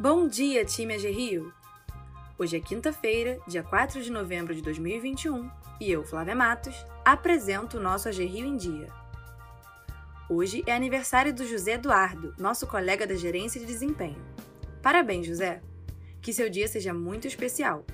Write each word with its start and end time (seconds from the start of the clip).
Bom 0.00 0.26
dia, 0.26 0.64
time 0.64 0.94
AG 0.94 1.10
Rio! 1.10 1.52
Hoje 2.38 2.56
é 2.56 2.60
quinta-feira, 2.60 3.38
dia 3.46 3.62
4 3.62 4.02
de 4.02 4.10
novembro 4.10 4.54
de 4.54 4.62
2021, 4.62 5.50
e 5.78 5.90
eu, 5.90 6.02
Flávia 6.02 6.34
Matos, 6.34 6.74
apresento 7.04 7.76
o 7.76 7.82
nosso 7.82 8.08
AG 8.08 8.24
Rio 8.24 8.46
em 8.46 8.56
Dia. 8.56 8.86
Hoje 10.26 10.64
é 10.66 10.74
aniversário 10.74 11.34
do 11.34 11.46
José 11.46 11.72
Eduardo, 11.72 12.34
nosso 12.38 12.66
colega 12.66 13.06
da 13.06 13.14
gerência 13.14 13.60
de 13.60 13.66
desempenho. 13.66 14.16
Parabéns, 14.80 15.26
José! 15.26 15.60
Que 16.22 16.32
seu 16.32 16.48
dia 16.48 16.66
seja 16.66 16.94
muito 16.94 17.26
especial. 17.26 17.84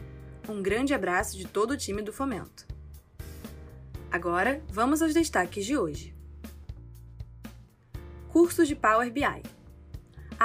Um 0.48 0.62
grande 0.62 0.94
abraço 0.94 1.36
de 1.36 1.44
todo 1.44 1.72
o 1.72 1.76
time 1.76 2.02
do 2.02 2.12
Fomento. 2.12 2.68
Agora, 4.12 4.62
vamos 4.68 5.02
aos 5.02 5.12
destaques 5.12 5.66
de 5.66 5.76
hoje. 5.76 6.14
Curso 8.28 8.64
de 8.64 8.76
Power 8.76 9.10
BI. 9.10 9.55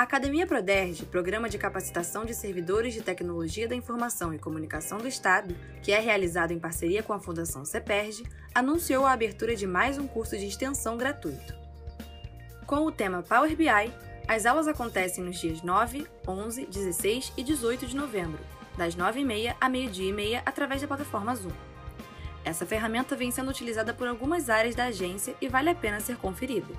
A 0.01 0.03
Academia 0.03 0.47
Proderj, 0.47 1.05
programa 1.05 1.47
de 1.47 1.59
capacitação 1.59 2.25
de 2.25 2.33
servidores 2.33 2.91
de 2.91 3.03
tecnologia 3.03 3.67
da 3.67 3.75
informação 3.75 4.33
e 4.33 4.39
comunicação 4.39 4.97
do 4.97 5.07
Estado, 5.07 5.55
que 5.83 5.91
é 5.91 5.99
realizado 5.99 6.51
em 6.51 6.57
parceria 6.57 7.03
com 7.03 7.13
a 7.13 7.19
Fundação 7.19 7.63
CEPERJ, 7.63 8.23
anunciou 8.51 9.05
a 9.05 9.11
abertura 9.11 9.55
de 9.55 9.67
mais 9.67 9.99
um 9.99 10.07
curso 10.07 10.35
de 10.35 10.47
extensão 10.47 10.97
gratuito. 10.97 11.53
Com 12.65 12.77
o 12.77 12.91
tema 12.91 13.21
Power 13.21 13.55
BI, 13.55 13.93
as 14.27 14.47
aulas 14.47 14.67
acontecem 14.67 15.23
nos 15.23 15.39
dias 15.39 15.61
9, 15.61 16.07
11, 16.27 16.65
16 16.65 17.33
e 17.37 17.43
18 17.43 17.85
de 17.85 17.95
novembro, 17.95 18.39
das 18.75 18.95
9h30 18.95 19.55
a 19.61 19.69
meio-dia 19.69 20.09
e 20.09 20.13
meia 20.13 20.41
através 20.47 20.81
da 20.81 20.87
plataforma 20.87 21.35
Zoom. 21.35 21.51
Essa 22.43 22.65
ferramenta 22.65 23.15
vem 23.15 23.29
sendo 23.29 23.51
utilizada 23.51 23.93
por 23.93 24.07
algumas 24.07 24.49
áreas 24.49 24.73
da 24.73 24.85
agência 24.85 25.35
e 25.39 25.47
vale 25.47 25.69
a 25.69 25.75
pena 25.75 25.99
ser 25.99 26.17
conferida. 26.17 26.73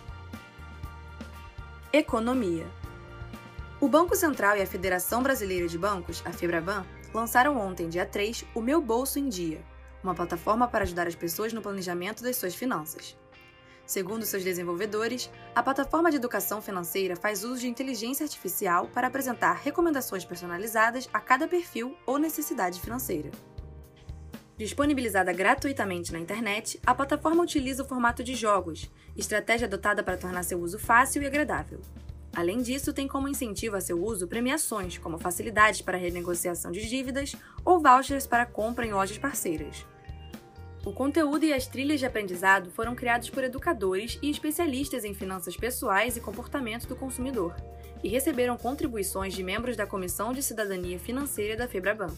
Economia 1.93 2.67
O 3.79 3.87
Banco 3.87 4.15
Central 4.15 4.57
e 4.57 4.61
a 4.61 4.67
Federação 4.67 5.23
Brasileira 5.23 5.67
de 5.67 5.77
Bancos, 5.77 6.21
a 6.25 6.31
FEBRABAN, 6.31 6.85
lançaram 7.13 7.57
ontem, 7.57 7.89
dia 7.89 8.05
3, 8.05 8.45
o 8.53 8.61
Meu 8.61 8.81
Bolso 8.81 9.17
em 9.17 9.29
Dia, 9.29 9.61
uma 10.03 10.13
plataforma 10.13 10.67
para 10.67 10.83
ajudar 10.83 11.07
as 11.07 11.15
pessoas 11.15 11.53
no 11.53 11.61
planejamento 11.61 12.21
das 12.21 12.35
suas 12.35 12.53
finanças. 12.53 13.15
Segundo 13.85 14.25
seus 14.25 14.43
desenvolvedores, 14.43 15.29
a 15.53 15.61
plataforma 15.61 16.09
de 16.09 16.17
educação 16.17 16.59
financeira 16.59 17.15
faz 17.15 17.43
uso 17.43 17.61
de 17.61 17.67
inteligência 17.67 18.23
artificial 18.23 18.87
para 18.87 19.07
apresentar 19.07 19.53
recomendações 19.53 20.25
personalizadas 20.25 21.07
a 21.13 21.19
cada 21.19 21.47
perfil 21.47 21.95
ou 22.05 22.17
necessidade 22.17 22.81
financeira. 22.81 23.29
Disponibilizada 24.57 25.31
gratuitamente 25.33 26.11
na 26.11 26.19
internet, 26.19 26.79
a 26.85 26.95
plataforma 26.95 27.43
utiliza 27.43 27.83
o 27.83 27.87
formato 27.87 28.23
de 28.23 28.33
jogos, 28.33 28.89
estratégia 29.15 29.67
adotada 29.67 30.01
para 30.01 30.17
tornar 30.17 30.43
seu 30.43 30.59
uso 30.59 30.79
fácil 30.79 31.21
e 31.21 31.27
agradável. 31.27 31.79
Além 32.33 32.61
disso, 32.61 32.91
tem 32.91 33.07
como 33.07 33.27
incentivo 33.27 33.75
a 33.75 33.81
seu 33.81 34.03
uso 34.03 34.27
premiações, 34.27 34.97
como 34.97 35.19
facilidades 35.19 35.81
para 35.81 35.97
renegociação 35.97 36.71
de 36.71 36.87
dívidas 36.87 37.35
ou 37.63 37.79
vouchers 37.79 38.25
para 38.25 38.45
compra 38.45 38.85
em 38.85 38.93
lojas 38.93 39.17
parceiras. 39.17 39.85
O 40.85 40.93
conteúdo 40.93 41.43
e 41.43 41.51
as 41.51 41.65
trilhas 41.65 41.99
de 41.99 42.05
aprendizado 42.05 42.69
foram 42.69 42.93
criados 42.93 43.27
por 43.31 43.43
educadores 43.43 44.19
e 44.21 44.29
especialistas 44.29 45.03
em 45.03 45.15
finanças 45.15 45.57
pessoais 45.57 46.15
e 46.15 46.21
comportamento 46.21 46.87
do 46.87 46.95
consumidor, 46.95 47.55
e 48.03 48.07
receberam 48.07 48.55
contribuições 48.55 49.33
de 49.33 49.43
membros 49.43 49.75
da 49.75 49.87
Comissão 49.87 50.31
de 50.31 50.43
Cidadania 50.43 50.99
Financeira 50.99 51.57
da 51.57 51.67
FEBRABAN. 51.67 52.13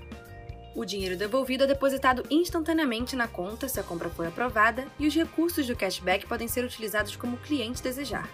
O 0.72 0.84
dinheiro 0.84 1.16
devolvido 1.16 1.64
é 1.64 1.66
depositado 1.66 2.24
instantaneamente 2.30 3.16
na 3.16 3.26
conta 3.26 3.68
se 3.68 3.80
a 3.80 3.82
compra 3.82 4.08
for 4.08 4.24
aprovada 4.24 4.86
e 5.00 5.06
os 5.08 5.14
recursos 5.14 5.66
do 5.66 5.74
cashback 5.74 6.26
podem 6.26 6.46
ser 6.46 6.64
utilizados 6.64 7.16
como 7.16 7.34
o 7.34 7.40
cliente 7.40 7.82
desejar. 7.82 8.28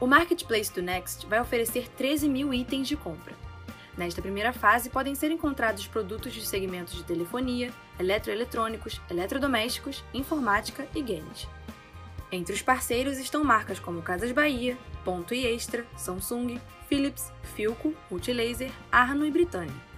O 0.00 0.08
marketplace 0.08 0.72
do 0.72 0.82
Next 0.82 1.24
vai 1.26 1.40
oferecer 1.40 1.88
13 1.88 2.28
mil 2.28 2.52
itens 2.52 2.88
de 2.88 2.96
compra. 2.96 3.32
Nesta 3.96 4.20
primeira 4.20 4.52
fase, 4.52 4.90
podem 4.90 5.14
ser 5.14 5.30
encontrados 5.30 5.86
produtos 5.86 6.32
de 6.32 6.44
segmentos 6.44 6.94
de 6.94 7.04
telefonia, 7.04 7.72
eletroeletrônicos, 7.98 9.00
eletrodomésticos, 9.08 10.04
informática 10.12 10.86
e 10.94 11.02
games. 11.02 11.48
Entre 12.30 12.54
os 12.54 12.60
parceiros 12.60 13.18
estão 13.18 13.42
marcas 13.42 13.78
como 13.78 14.02
Casas 14.02 14.32
Bahia, 14.32 14.76
Ponto 15.02 15.32
e 15.32 15.46
Extra, 15.46 15.86
Samsung, 15.96 16.60
Philips, 16.86 17.32
Philco, 17.54 17.94
Multilaser, 18.10 18.70
Arno 18.92 19.24
e 19.24 19.30
Britânia. 19.30 19.88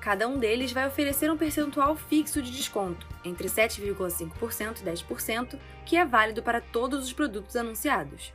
Cada 0.00 0.26
um 0.26 0.38
deles 0.38 0.72
vai 0.72 0.86
oferecer 0.86 1.30
um 1.30 1.36
percentual 1.36 1.94
fixo 1.94 2.40
de 2.40 2.50
desconto, 2.50 3.06
entre 3.22 3.48
7,5% 3.48 4.80
e 4.80 4.84
10%, 4.84 5.58
que 5.84 5.96
é 5.96 6.06
válido 6.06 6.42
para 6.42 6.62
todos 6.62 7.04
os 7.04 7.12
produtos 7.12 7.54
anunciados. 7.54 8.32